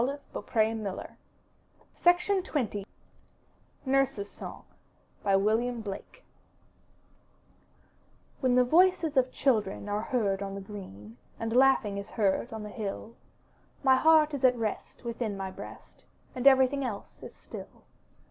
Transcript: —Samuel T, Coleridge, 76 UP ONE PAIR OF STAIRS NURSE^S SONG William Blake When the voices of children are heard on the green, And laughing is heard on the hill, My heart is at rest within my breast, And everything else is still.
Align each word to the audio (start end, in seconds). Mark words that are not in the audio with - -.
—Samuel 0.01 0.17
T, 0.33 0.33
Coleridge, 0.33 1.09
76 2.01 2.49
UP 2.49 2.55
ONE 2.55 2.67
PAIR 2.67 2.81
OF 2.81 2.87
STAIRS 2.87 2.87
NURSE^S 3.85 4.25
SONG 4.31 4.63
William 5.43 5.81
Blake 5.81 6.23
When 8.39 8.55
the 8.55 8.63
voices 8.63 9.15
of 9.15 9.31
children 9.31 9.87
are 9.87 10.01
heard 10.01 10.41
on 10.41 10.55
the 10.55 10.59
green, 10.61 11.17
And 11.39 11.55
laughing 11.55 11.99
is 11.99 12.09
heard 12.09 12.51
on 12.51 12.63
the 12.63 12.69
hill, 12.69 13.13
My 13.83 13.95
heart 13.97 14.33
is 14.33 14.43
at 14.43 14.57
rest 14.57 15.03
within 15.03 15.37
my 15.37 15.51
breast, 15.51 16.05
And 16.33 16.47
everything 16.47 16.83
else 16.83 17.21
is 17.21 17.35
still. 17.35 17.83